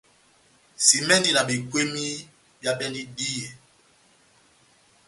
[0.85, 2.05] Simɛndi na bekweni
[2.59, 3.47] bia bendi díyɛ.